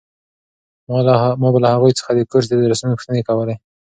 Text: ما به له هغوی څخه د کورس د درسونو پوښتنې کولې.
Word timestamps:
ما 1.41 1.49
به 1.53 1.59
له 1.63 1.69
هغوی 1.73 1.91
څخه 1.99 2.11
د 2.13 2.19
کورس 2.31 2.45
د 2.49 2.53
درسونو 2.65 2.97
پوښتنې 2.97 3.21
کولې. 3.29 3.55